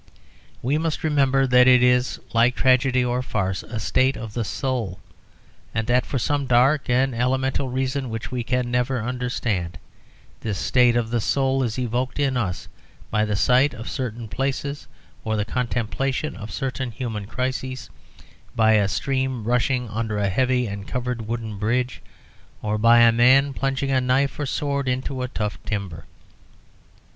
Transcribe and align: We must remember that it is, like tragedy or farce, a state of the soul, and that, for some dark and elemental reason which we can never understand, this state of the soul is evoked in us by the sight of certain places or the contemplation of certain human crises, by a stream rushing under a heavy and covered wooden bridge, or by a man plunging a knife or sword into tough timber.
We 0.63 0.79
must 0.79 1.03
remember 1.03 1.45
that 1.45 1.67
it 1.67 1.83
is, 1.83 2.19
like 2.33 2.55
tragedy 2.55 3.05
or 3.05 3.21
farce, 3.21 3.61
a 3.61 3.79
state 3.79 4.17
of 4.17 4.33
the 4.33 4.43
soul, 4.43 4.97
and 5.75 5.85
that, 5.85 6.07
for 6.07 6.17
some 6.17 6.47
dark 6.47 6.89
and 6.89 7.13
elemental 7.13 7.69
reason 7.69 8.09
which 8.09 8.31
we 8.31 8.43
can 8.43 8.71
never 8.71 8.99
understand, 8.99 9.77
this 10.39 10.57
state 10.57 10.95
of 10.95 11.11
the 11.11 11.21
soul 11.21 11.61
is 11.61 11.77
evoked 11.77 12.17
in 12.17 12.35
us 12.35 12.67
by 13.11 13.25
the 13.25 13.35
sight 13.35 13.75
of 13.75 13.87
certain 13.91 14.27
places 14.27 14.87
or 15.23 15.35
the 15.37 15.45
contemplation 15.45 16.35
of 16.35 16.49
certain 16.51 16.89
human 16.89 17.27
crises, 17.27 17.91
by 18.55 18.71
a 18.71 18.87
stream 18.87 19.43
rushing 19.43 19.87
under 19.89 20.17
a 20.17 20.29
heavy 20.29 20.65
and 20.65 20.87
covered 20.87 21.27
wooden 21.27 21.59
bridge, 21.59 22.01
or 22.63 22.79
by 22.79 23.01
a 23.01 23.11
man 23.11 23.53
plunging 23.53 23.91
a 23.91 24.01
knife 24.01 24.39
or 24.39 24.47
sword 24.47 24.87
into 24.89 25.23
tough 25.27 25.59
timber. 25.63 26.05